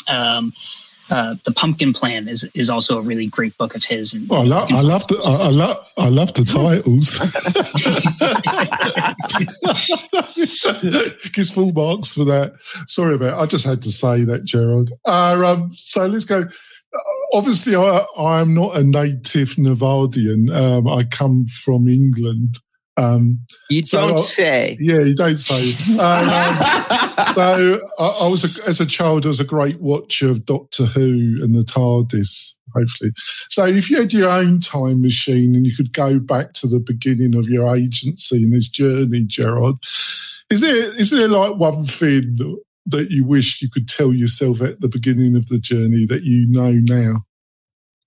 [0.08, 0.52] um,
[1.12, 4.14] uh, the Pumpkin Plan is is also a really great book of his.
[4.14, 7.18] And, well, I, love, I love the I, I love I love the titles.
[11.32, 12.54] Gives full marks for that.
[12.88, 13.38] Sorry about.
[13.38, 13.42] It.
[13.42, 14.90] I just had to say that, Gerald.
[15.04, 16.48] Uh, um, so let's go.
[17.34, 20.50] Obviously, I, I'm not a native Nevadian.
[20.50, 22.58] Um, I come from England.
[22.96, 24.78] Um, you so don't I, say.
[24.80, 25.70] Yeah, you don't say.
[25.92, 26.28] Um,
[27.34, 30.84] so I, I, was a, as a child, I was a great watcher of Doctor
[30.84, 32.54] Who and the TARDIS.
[32.74, 33.10] Hopefully,
[33.50, 36.80] so if you had your own time machine and you could go back to the
[36.80, 39.74] beginning of your agency and this journey, Gerard,
[40.48, 44.80] is there is there like one thing that you wish you could tell yourself at
[44.80, 47.26] the beginning of the journey that you know now?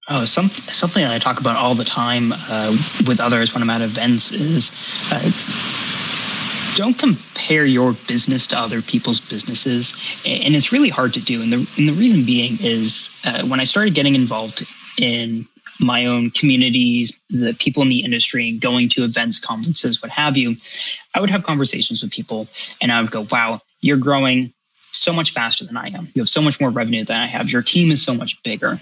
[0.07, 3.81] Oh, some, something I talk about all the time uh, with others when I'm at
[3.81, 4.71] events is
[5.11, 11.41] uh, don't compare your business to other people's businesses, and it's really hard to do.
[11.41, 14.67] And the and the reason being is uh, when I started getting involved
[14.99, 15.45] in
[15.79, 20.55] my own communities, the people in the industry, going to events, conferences, what have you,
[21.15, 22.47] I would have conversations with people,
[22.79, 24.53] and I would go, "Wow, you're growing."
[24.91, 26.07] So much faster than I am.
[26.13, 27.49] You have so much more revenue than I have.
[27.49, 28.79] Your team is so much bigger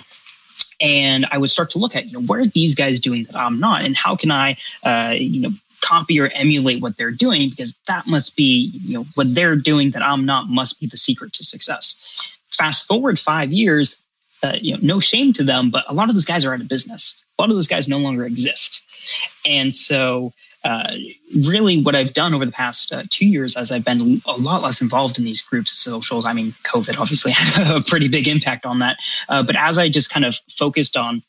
[0.84, 3.40] and I would start to look at, you know, what are these guys doing that
[3.40, 5.50] I'm not, and how can I, uh, you know,
[5.82, 9.92] copy or emulate what they're doing because that must be, you know, what they're doing
[9.92, 12.22] that I'm not must be the secret to success.
[12.50, 14.04] Fast forward five years,
[14.44, 16.62] uh, you know, no shame to them, but a lot of those guys are out
[16.62, 17.24] of business.
[17.40, 18.84] A lot of those guys no longer exist.
[19.46, 20.96] And so, uh,
[21.46, 24.62] really, what I've done over the past uh, two years, as I've been a lot
[24.62, 28.66] less involved in these groups, socials, I mean, COVID obviously had a pretty big impact
[28.66, 28.98] on that.
[29.28, 31.22] Uh, but as I just kind of focused on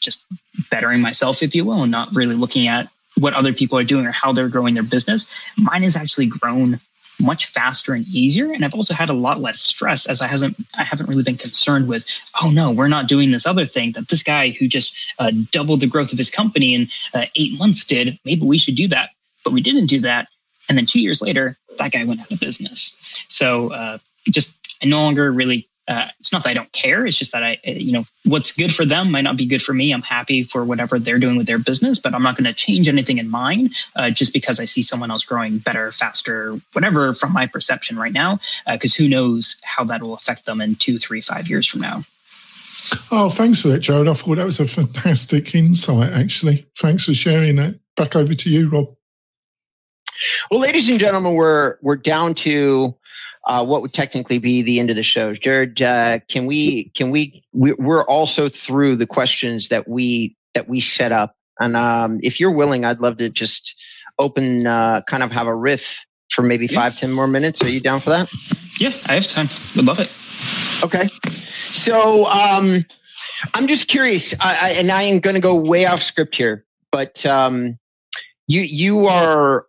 [0.00, 0.26] just
[0.70, 4.06] bettering myself, if you will, and not really looking at what other people are doing
[4.06, 6.80] or how they're growing their business, mine has actually grown
[7.20, 8.52] much faster and easier.
[8.52, 11.36] And I've also had a lot less stress as I hasn't I haven't really been
[11.36, 12.06] concerned with,
[12.42, 15.80] oh no, we're not doing this other thing that this guy who just uh, doubled
[15.80, 18.18] the growth of his company in uh, eight months did.
[18.24, 19.10] Maybe we should do that,
[19.44, 20.28] but we didn't do that.
[20.68, 23.24] And then two years later, that guy went out of business.
[23.28, 23.98] So uh,
[24.30, 27.06] just I no longer really uh, it's not that I don't care.
[27.06, 29.62] It's just that I, uh, you know, what's good for them might not be good
[29.62, 29.92] for me.
[29.92, 32.88] I'm happy for whatever they're doing with their business, but I'm not going to change
[32.88, 37.32] anything in mine uh, just because I see someone else growing better, faster, whatever from
[37.32, 38.40] my perception right now.
[38.66, 41.82] Because uh, who knows how that will affect them in two, three, five years from
[41.82, 42.02] now.
[43.10, 44.08] Oh, thanks for that, Jarod.
[44.08, 46.66] I thought that was a fantastic insight, actually.
[46.78, 47.78] Thanks for sharing that.
[47.96, 48.94] Back over to you, Rob.
[50.50, 52.94] Well, ladies and gentlemen, we're we're down to
[53.46, 55.32] uh, what would technically be the end of the show.
[55.32, 60.68] Jarod, uh, can we can we, we are also through the questions that we that
[60.68, 63.80] we set up, and um, if you're willing, I'd love to just
[64.18, 66.80] open, uh, kind of have a riff for maybe yeah.
[66.80, 67.62] five ten more minutes.
[67.62, 68.32] Are you down for that?
[68.80, 69.48] Yeah, I have time.
[69.76, 70.10] Would love it.
[70.84, 72.84] Okay, so um,
[73.54, 76.64] I'm just curious, I, I, and I am going to go way off script here,
[76.90, 77.78] but um,
[78.48, 79.66] you you are.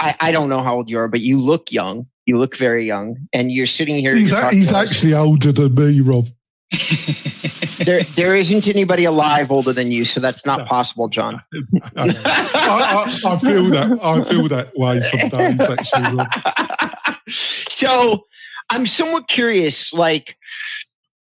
[0.00, 2.06] I, I don't know how old you are, but you look young.
[2.28, 4.14] You look very young, and you're sitting here.
[4.14, 6.28] He's, a, he's actually older than me, Rob.
[7.86, 11.42] there, there isn't anybody alive older than you, so that's not possible, John.
[11.96, 12.14] I,
[12.54, 13.98] I, I, feel that.
[14.02, 16.16] I feel that way sometimes, actually.
[16.16, 16.28] Rob.
[17.30, 18.26] So,
[18.68, 19.94] I'm somewhat curious.
[19.94, 20.36] Like,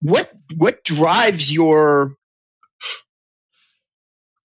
[0.04, 2.16] what what drives your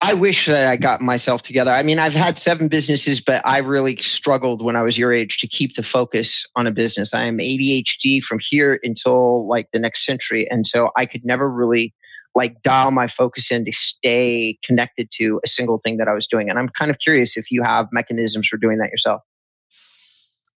[0.05, 1.71] I wish that I got myself together.
[1.71, 5.39] I mean, I've had seven businesses, but I really struggled when I was your age
[5.39, 7.11] to keep the focus on a business.
[7.11, 10.47] I am ADHD from here until like the next century.
[10.51, 11.91] And so I could never really
[12.35, 16.27] like dial my focus in to stay connected to a single thing that I was
[16.27, 16.51] doing.
[16.51, 19.21] And I'm kind of curious if you have mechanisms for doing that yourself.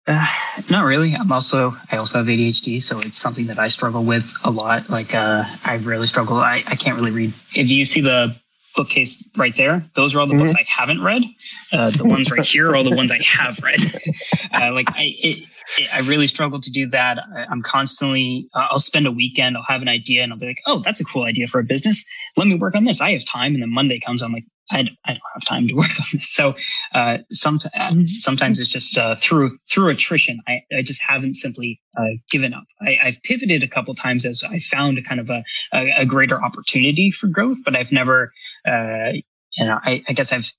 [0.06, 0.26] Uh,
[0.68, 1.14] not really.
[1.14, 4.90] I'm also I also have ADHD, so it's something that I struggle with a lot.
[4.90, 6.36] Like uh, I really struggle.
[6.36, 7.32] I, I can't really read.
[7.54, 8.34] If you see the
[8.78, 9.84] bookcase right there.
[9.94, 10.44] Those are all the mm-hmm.
[10.44, 11.24] books I haven't read.
[11.72, 13.80] Uh, the ones right here are all the ones I have read.
[14.54, 15.44] uh, like I, it,
[15.78, 17.18] it, I really struggle to do that.
[17.36, 18.46] I, am constantly.
[18.54, 19.56] Uh, I'll spend a weekend.
[19.56, 21.64] I'll have an idea, and I'll be like, "Oh, that's a cool idea for a
[21.64, 22.04] business.
[22.36, 23.00] Let me work on this.
[23.00, 25.74] I have time." And then Monday comes, I'm like, I, I don't have time to
[25.74, 26.28] work on this.
[26.28, 26.54] So
[26.94, 28.06] uh, some, uh, mm-hmm.
[28.06, 30.40] sometimes it's just uh, through through attrition.
[30.46, 32.64] I, I just haven't simply uh, given up.
[32.82, 36.06] I, have pivoted a couple times as I found a kind of a, a, a
[36.06, 38.32] greater opportunity for growth, but I've never,
[38.66, 39.12] uh,
[39.56, 40.50] you know, I, I, guess I've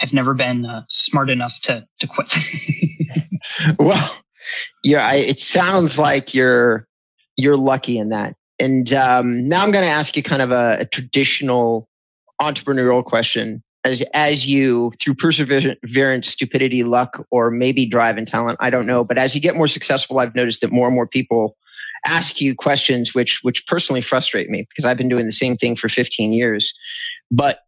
[0.00, 2.32] I've never been uh, smart enough to to quit.
[3.78, 4.16] well,
[4.84, 6.86] yeah, it sounds like you're
[7.36, 8.34] you're lucky in that.
[8.58, 11.88] And um, now I'm going to ask you kind of a, a traditional
[12.40, 18.68] entrepreneurial question as as you through perseverance stupidity luck or maybe drive and talent i
[18.68, 21.56] don't know but as you get more successful i've noticed that more and more people
[22.06, 25.76] ask you questions which which personally frustrate me because i've been doing the same thing
[25.76, 26.72] for 15 years.
[27.30, 27.60] But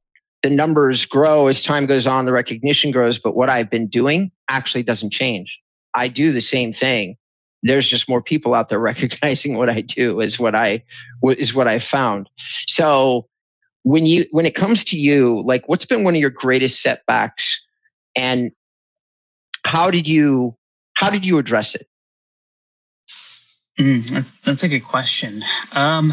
[0.42, 4.30] the numbers grow as time goes on the recognition grows but what i've been doing
[4.48, 5.58] actually doesn't change.
[5.94, 7.16] I do the same thing.
[7.62, 10.82] There's just more people out there recognizing what i do is what i
[11.24, 12.28] is what i found.
[12.66, 13.27] So
[13.88, 17.58] when you when it comes to you like what's been one of your greatest setbacks?
[18.14, 18.52] And
[19.64, 20.56] how did you
[20.94, 21.88] how did you address it?
[23.78, 25.42] Mm, that's a good question.
[25.72, 26.12] Um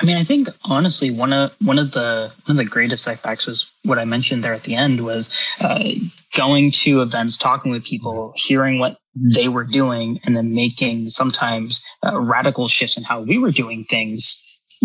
[0.00, 3.44] I mean, I think honestly, one of one of the one of the greatest setbacks
[3.44, 5.28] was what I mentioned there at the end was
[5.60, 5.90] uh,
[6.34, 11.84] going to events, talking with people, hearing what they were doing, and then making sometimes
[12.02, 14.41] uh, radical shifts in how we were doing things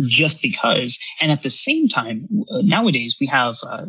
[0.07, 0.97] just because.
[1.21, 3.85] And at the same time, uh, nowadays we have uh,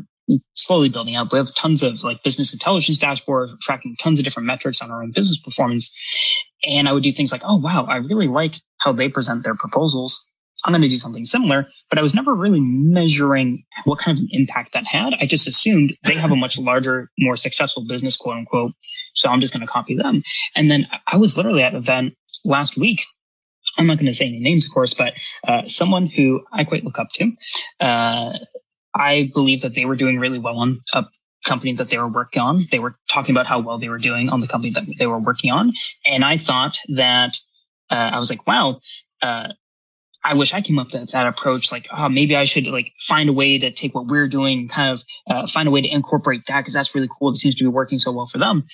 [0.54, 1.32] slowly building out.
[1.32, 5.02] We have tons of like business intelligence dashboards tracking tons of different metrics on our
[5.02, 5.94] own business performance.
[6.66, 9.54] And I would do things like, oh wow, I really like how they present their
[9.54, 10.26] proposals.
[10.64, 14.22] I'm going to do something similar, but I was never really measuring what kind of
[14.22, 15.14] an impact that had.
[15.20, 18.72] I just assumed they have a much larger, more successful business, quote unquote.
[19.14, 20.22] So I'm just going to copy them.
[20.56, 23.04] And then I was literally at an event last week
[23.78, 25.14] I'm not going to say any names, of course, but
[25.46, 27.32] uh, someone who I quite look up to.
[27.80, 28.38] Uh,
[28.94, 31.06] I believe that they were doing really well on a
[31.44, 32.66] company that they were working on.
[32.70, 35.18] They were talking about how well they were doing on the company that they were
[35.18, 35.72] working on.
[36.04, 37.38] And I thought that
[37.90, 38.80] uh, I was like, wow,
[39.22, 39.52] uh,
[40.24, 41.70] I wish I came up with that approach.
[41.70, 44.90] Like, oh, maybe I should like find a way to take what we're doing, kind
[44.90, 47.30] of uh, find a way to incorporate that because that's really cool.
[47.30, 48.64] It seems to be working so well for them.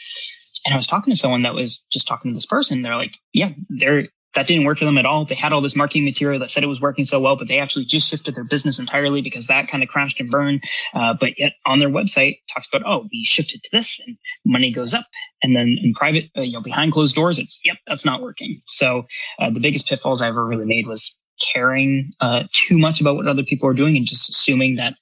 [0.64, 2.80] And I was talking to someone that was just talking to this person.
[2.80, 5.24] They're like, yeah, they're that didn't work for them at all.
[5.24, 7.58] They had all this marketing material that said it was working so well, but they
[7.58, 10.62] actually just shifted their business entirely because that kind of crashed and burned.
[10.92, 14.72] Uh, but yet on their website talks about, oh, we shifted to this and money
[14.72, 15.06] goes up.
[15.42, 18.60] And then in private, uh, you know, behind closed doors, it's, yep, that's not working.
[18.64, 19.04] So
[19.38, 21.18] uh, the biggest pitfalls I ever really made was
[21.52, 24.94] caring uh, too much about what other people are doing and just assuming that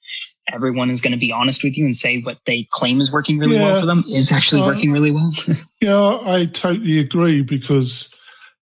[0.51, 3.39] everyone is going to be honest with you and say what they claim is working
[3.39, 3.63] really yeah.
[3.63, 5.31] well for them is actually working really well.
[5.81, 8.12] yeah, I totally agree because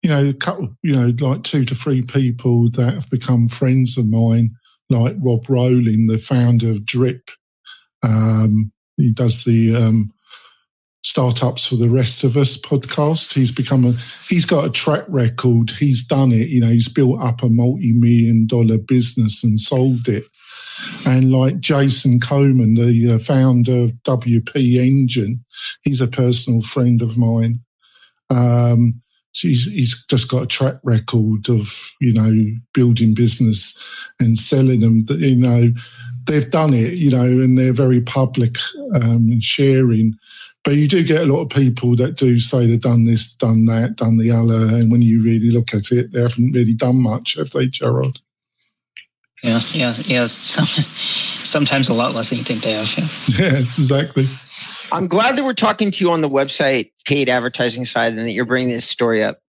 [0.02, 3.98] you know, a couple, you know, like two to three people that have become friends
[3.98, 4.56] of mine,
[4.90, 7.30] like Rob Walling, the founder of Drip.
[8.04, 10.12] Um, he does the um,
[11.04, 13.34] startups for the rest of us podcast.
[13.34, 13.92] He's become a,
[14.28, 15.72] he's got a track record.
[15.72, 16.50] He's done it.
[16.50, 20.24] You know, he's built up a multi-million dollar business and sold it.
[21.06, 25.44] And like Jason Coleman, the uh, founder of WP Engine,
[25.84, 27.60] he's a personal friend of mine.
[28.30, 29.01] Um,
[29.34, 32.34] he's, he's just got a track record of, you know,
[32.74, 33.78] building business
[34.20, 35.06] and selling them.
[35.06, 35.74] that You know,
[36.26, 38.58] they've done it, you know, and they're very public
[38.96, 40.16] um, and sharing
[40.64, 43.66] but you do get a lot of people that do say they've done this, done
[43.66, 47.02] that, done the other, and when you really look at it, they haven't really done
[47.02, 48.20] much, have they, Gerald?
[49.44, 50.28] Yeah, yeah, yeah.
[50.28, 50.66] Some,
[51.46, 52.94] sometimes a lot less than you think they have.
[52.96, 53.08] Yeah.
[53.40, 54.26] yeah, exactly.
[54.92, 58.32] I'm glad that we're talking to you on the website paid advertising side and that
[58.32, 59.40] you're bringing this story up.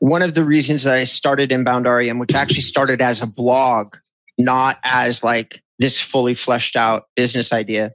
[0.00, 3.96] One of the reasons that I started Inbound REM, which actually started as a blog,
[4.36, 7.92] not as like this fully fleshed out business idea,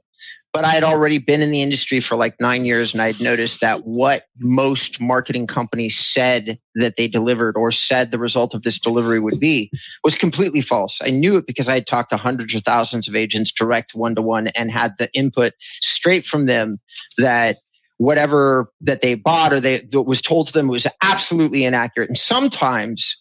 [0.52, 3.62] but I had already been in the industry for like nine years and I'd noticed
[3.62, 8.78] that what most marketing companies said that they delivered or said the result of this
[8.78, 9.70] delivery would be
[10.04, 10.98] was completely false.
[11.02, 14.14] I knew it because I had talked to hundreds or thousands of agents direct one
[14.14, 16.78] to one and had the input straight from them
[17.16, 17.58] that
[17.96, 22.08] whatever that they bought or they that was told to them was absolutely inaccurate.
[22.08, 23.16] And sometimes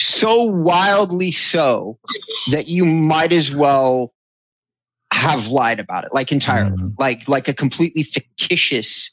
[0.00, 1.98] so wildly so
[2.50, 4.12] that you might as well
[5.14, 6.88] have lied about it, like entirely, mm-hmm.
[6.98, 9.10] like like a completely fictitious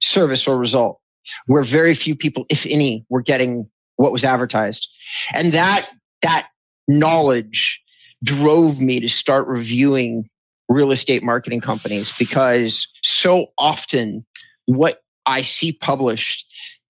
[0.00, 1.00] service or result,
[1.46, 4.88] where very few people, if any, were getting what was advertised,
[5.32, 5.88] and that
[6.22, 6.48] that
[6.88, 7.80] knowledge
[8.24, 10.28] drove me to start reviewing
[10.68, 14.24] real estate marketing companies because so often
[14.66, 16.44] what I see published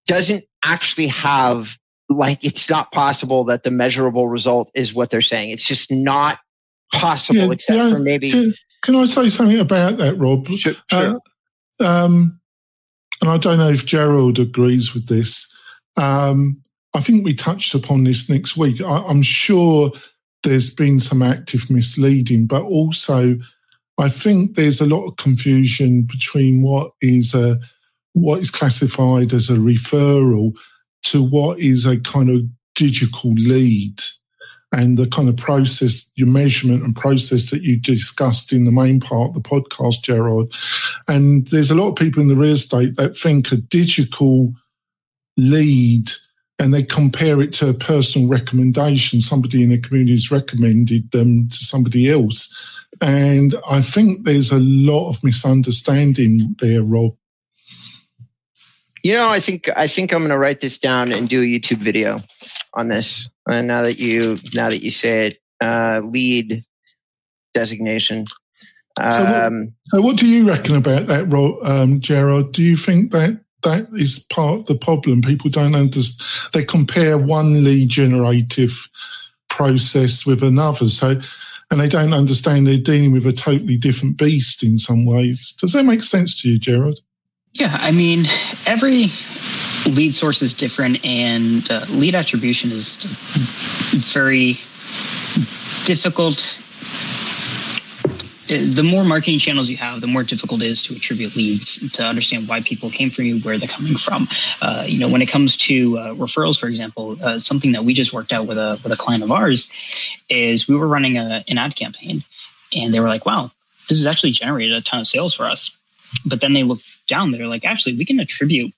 [0.06, 1.76] doesn't actually have
[2.08, 5.50] like it's not possible that the measurable result is what they're saying.
[5.50, 6.40] It's just not
[6.92, 8.30] possible, yeah, except yeah, for maybe.
[8.30, 10.48] Can, can, I say something about that, Rob?
[10.48, 10.74] Sure.
[10.90, 11.20] sure.
[11.80, 12.40] Uh, um,
[13.20, 15.52] and I don't know if Gerald agrees with this.
[15.96, 16.62] Um,
[16.94, 18.80] I think we touched upon this next week.
[18.80, 19.92] I, I'm sure
[20.42, 23.36] there's been some active misleading, but also
[23.98, 27.58] I think there's a lot of confusion between what is a
[28.14, 30.52] what is classified as a referral
[31.04, 32.42] to what is a kind of
[32.74, 34.00] digital lead
[34.72, 39.00] and the kind of process, your measurement and process that you discussed in the main
[39.00, 40.54] part of the podcast, Gerald.
[41.08, 44.52] And there's a lot of people in the real estate that think a digital
[45.36, 46.10] lead
[46.60, 49.20] and they compare it to a personal recommendation.
[49.20, 52.54] Somebody in the community has recommended them to somebody else.
[53.00, 57.16] And I think there's a lot of misunderstanding there, Rob.
[59.02, 61.44] You know, I think I think I'm going to write this down and do a
[61.44, 62.20] YouTube video
[62.74, 63.28] on this.
[63.48, 66.64] And now that you now that you say it, uh, lead
[67.54, 68.26] designation.
[68.98, 71.32] Um, so, what, um, so, what, do you reckon about that,
[71.64, 72.52] um, Gerard?
[72.52, 75.22] Do you think that that is part of the problem?
[75.22, 76.26] People don't understand.
[76.52, 78.88] They compare one lead generative
[79.48, 80.88] process with another.
[80.88, 81.20] So,
[81.70, 85.54] and they don't understand they're dealing with a totally different beast in some ways.
[85.60, 87.00] Does that make sense to you, Gerard?
[87.52, 88.26] Yeah, I mean,
[88.66, 89.10] every
[89.86, 93.02] lead source is different, and uh, lead attribution is
[94.14, 94.52] very
[95.84, 96.38] difficult.
[98.48, 101.90] Uh, the more marketing channels you have, the more difficult it is to attribute leads,
[101.90, 104.28] to understand why people came from you, where they're coming from.
[104.62, 107.94] Uh, you know, when it comes to uh, referrals, for example, uh, something that we
[107.94, 109.68] just worked out with a with a client of ours
[110.28, 112.22] is we were running a, an ad campaign,
[112.72, 113.50] and they were like, "Wow,
[113.88, 115.76] this has actually generated a ton of sales for us."
[116.26, 116.80] But then they look
[117.10, 118.72] down, they're like, actually, we can attribute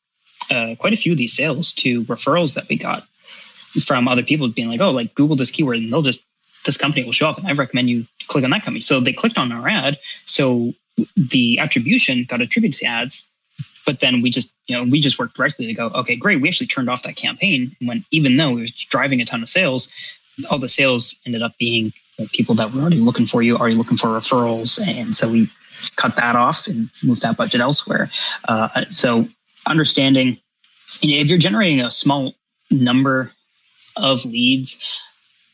[0.51, 3.07] uh, quite a few of these sales to referrals that we got
[3.85, 6.27] from other people being like, oh, like Google this keyword and they'll just,
[6.67, 8.81] this company will show up and I recommend you click on that company.
[8.81, 9.99] So they clicked on our ad.
[10.25, 10.75] So
[11.17, 13.29] the attribution got attributed to ads,
[13.87, 16.41] but then we just, you know, we just worked directly to go, okay, great.
[16.41, 19.49] We actually turned off that campaign when even though it was driving a ton of
[19.49, 19.93] sales,
[20.51, 21.93] all the sales ended up being
[22.33, 24.81] people that were already looking for you, already looking for referrals.
[24.87, 25.49] And so we
[25.97, 28.11] cut that off and move that budget elsewhere.
[28.49, 29.27] Uh, so
[29.67, 30.39] understanding
[31.01, 32.35] you know, if you're generating a small
[32.71, 33.33] number
[33.97, 34.83] of leads,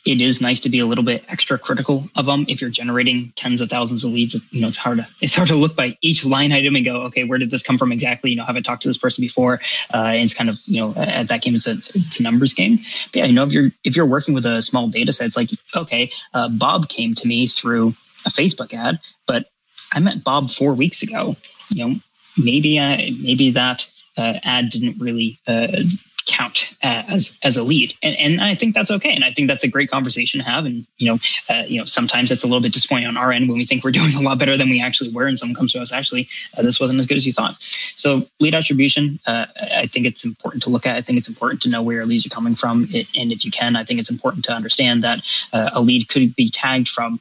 [0.07, 2.47] it is nice to be a little bit extra critical of them.
[2.49, 5.49] If you're generating tens of thousands of leads, you know, it's hard to, it's hard
[5.49, 8.31] to look by each line item and go, okay, where did this come from exactly?
[8.31, 9.61] You know, have I talked to this person before?
[9.93, 12.79] Uh, it's kind of, you know, at that game, it's a, it's a numbers game.
[13.13, 15.37] But yeah, you know, if you're, if you're working with a small data set, it's
[15.37, 17.89] like, okay, uh, Bob came to me through
[18.25, 19.51] a Facebook ad, but
[19.93, 21.37] I met Bob four weeks ago.
[21.71, 21.97] You know,
[22.37, 25.69] maybe, uh, maybe that, uh, ad didn't really uh,
[26.29, 29.65] count as as a lead, and and I think that's okay, and I think that's
[29.65, 30.67] a great conversation to have.
[30.67, 31.19] And you know,
[31.49, 33.83] uh, you know, sometimes it's a little bit disappointing on our end when we think
[33.83, 36.29] we're doing a lot better than we actually were, and someone comes to us actually
[36.57, 37.57] uh, this wasn't as good as you thought.
[37.61, 40.97] So lead attribution, uh, I think it's important to look at.
[40.97, 43.51] I think it's important to know where your leads are coming from, and if you
[43.51, 45.21] can, I think it's important to understand that
[45.53, 47.21] uh, a lead could be tagged from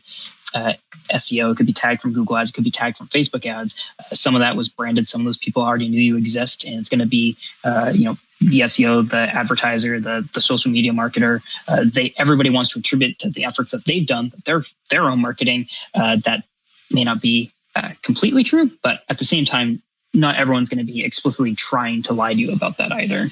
[0.53, 0.73] uh,
[1.13, 1.51] SEO.
[1.51, 2.49] It could be tagged from Google Ads.
[2.49, 3.75] It could be tagged from Facebook Ads.
[3.99, 5.07] Uh, some of that was branded.
[5.07, 8.05] Some of those people already knew you exist, and it's going to be, uh, you
[8.05, 11.41] know, the SEO, the advertiser, the the social media marketer.
[11.67, 15.21] Uh, they everybody wants to attribute to the efforts that they've done, their their own
[15.21, 15.67] marketing.
[15.93, 16.43] Uh, that
[16.91, 19.81] may not be uh, completely true, but at the same time,
[20.13, 23.27] not everyone's going to be explicitly trying to lie to you about that either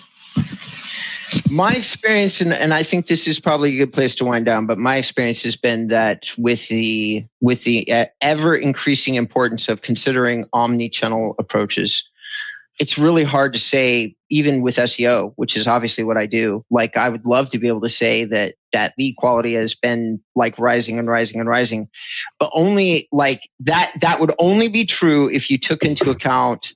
[1.50, 4.66] my experience and, and i think this is probably a good place to wind down
[4.66, 9.82] but my experience has been that with the with the uh, ever increasing importance of
[9.82, 12.10] considering omni-channel approaches
[12.78, 16.98] it's really hard to say even with seo which is obviously what i do like
[16.98, 20.58] i would love to be able to say that that lead quality has been like
[20.60, 21.88] rising and rising and rising
[22.40, 26.74] but only like that that would only be true if you took into account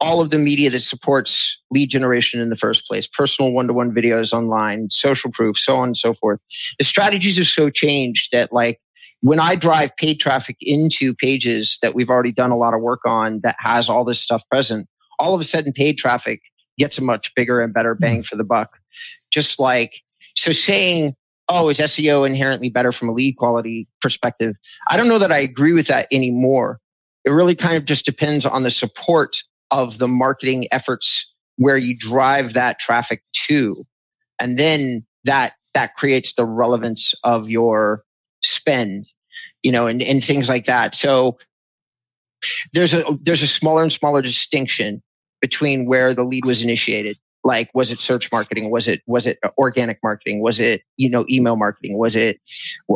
[0.00, 3.06] all of the media that supports lead generation in the first place.
[3.06, 6.40] Personal one-to-one videos online social proof so on and so forth.
[6.78, 8.80] The strategies are so changed that like
[9.22, 13.00] when i drive paid traffic into pages that we've already done a lot of work
[13.06, 14.86] on that has all this stuff present
[15.18, 16.42] all of a sudden paid traffic
[16.78, 18.26] gets a much bigger and better bang mm.
[18.26, 18.78] for the buck.
[19.30, 20.02] Just like
[20.36, 21.14] so saying
[21.48, 24.54] oh is seo inherently better from a lead quality perspective?
[24.88, 26.80] I don't know that i agree with that anymore.
[27.24, 31.96] It really kind of just depends on the support of the marketing efforts where you
[31.96, 33.86] drive that traffic to.
[34.40, 38.04] And then that, that creates the relevance of your
[38.42, 39.06] spend,
[39.62, 40.94] you know, and, and things like that.
[40.94, 41.38] So
[42.72, 45.02] there's a, there's a smaller and smaller distinction
[45.40, 48.70] between where the lead was initiated like was it search marketing?
[48.70, 50.42] Was it was it organic marketing?
[50.42, 51.96] Was it you know email marketing?
[51.96, 52.40] Was it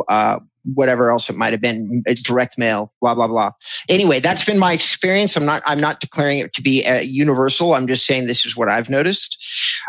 [0.09, 0.39] uh,
[0.75, 3.51] whatever else it might have been direct mail blah blah blah.
[3.89, 5.35] Anyway that's been my experience.
[5.35, 7.73] I'm not i'm not declaring it to be a universal.
[7.73, 9.37] I'm just saying this is what i've noticed.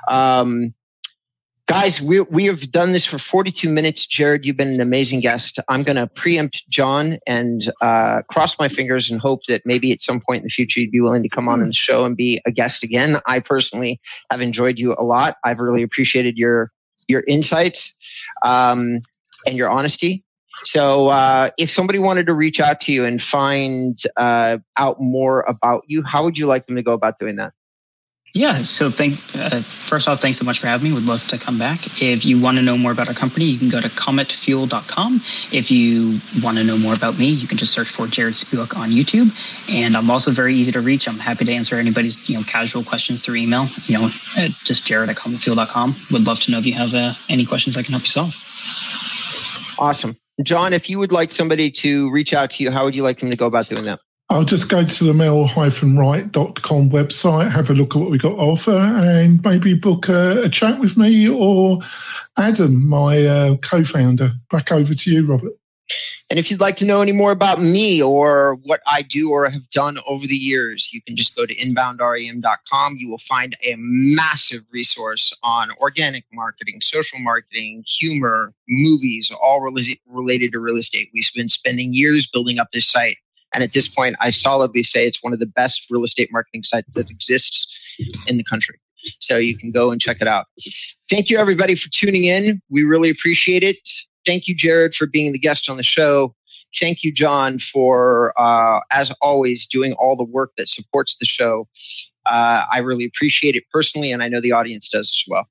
[0.08, 0.72] Um,
[1.72, 4.04] guys we, we have done this for 42 minutes.
[4.06, 5.58] Jarod you've been an amazing guest.
[5.70, 10.02] I'm going to preempt john and uh, cross my fingers and hope that maybe at
[10.02, 12.42] some point in the future you'd be willing to come on the show and be
[12.44, 13.22] a guest again.
[13.24, 13.98] I personally
[14.30, 15.38] have enjoyed you a lot.
[15.44, 16.70] I've really appreciated your
[17.08, 17.96] your insights
[18.44, 19.00] um,
[19.46, 20.24] and your honesty.
[20.64, 25.40] So, uh, if somebody wanted to reach out to you and find uh, out more
[25.48, 27.54] about you, how would you like them to go about doing that?
[28.34, 28.62] Yeah.
[28.62, 30.94] So, thank uh, first off, thanks so much for having me.
[30.94, 32.00] Would love to come back.
[32.00, 35.16] If you want to know more about our company, you can go to cometfuel.com.
[35.52, 38.74] If you want to know more about me, you can just search for Jarod Spiewak
[38.74, 39.30] on YouTube.
[39.70, 41.06] And I'm also very easy to reach.
[41.08, 43.66] I'm happy to answer anybody's you know casual questions through email.
[43.84, 44.08] You know,
[44.64, 45.94] just Jarod at cometfuel.com.
[46.12, 48.34] Would love to know if you have uh, any questions I can help you solve.
[49.78, 50.16] Awesome.
[50.42, 53.18] John, if you would like somebody to reach out to you, how would you like
[53.18, 54.00] them to go about doing that?
[54.32, 58.70] I'll just go to the mail-right.com website, have a look at what we got offer,
[58.72, 61.80] and maybe book a, a chat with me or
[62.38, 64.32] Adam, my uh, co-founder.
[64.50, 65.52] Back over to you, Robert.
[66.30, 69.50] And if you'd like to know any more about me or what I do or
[69.50, 72.96] have done over the years, you can just go to inboundrem.com.
[72.96, 80.52] You will find a massive resource on organic marketing, social marketing, humor, movies, all related
[80.52, 81.10] to real estate.
[81.12, 83.18] We've been spending years building up this site.
[83.54, 86.62] And at this point, I solidly say it's one of the best real estate marketing
[86.62, 87.66] sites that exists
[88.26, 88.78] in the country.
[89.18, 90.46] So you can go and check it out.
[91.10, 92.62] Thank you, everybody, for tuning in.
[92.70, 93.88] We really appreciate it.
[94.24, 96.34] Thank you, Jarod, for being the guest on the show.
[96.78, 101.68] Thank you, John, for, uh, as always, doing all the work that supports the show.
[102.24, 105.46] Uh, I really appreciate it personally, and I know the audience does as well.